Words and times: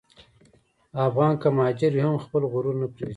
افغان 1.07 1.33
که 1.41 1.47
مهاجر 1.57 1.91
وي، 1.93 2.01
هم 2.07 2.15
خپل 2.25 2.41
غرور 2.51 2.75
نه 2.81 2.87
پرېږدي. 2.93 3.09